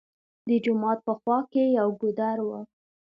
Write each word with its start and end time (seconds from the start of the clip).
د 0.47 0.49
جومات 0.63 0.99
په 1.07 1.13
خوا 1.19 1.37
کښې 1.49 1.65
يو 1.77 1.87
ګودر 2.01 2.37
وو 2.47 2.59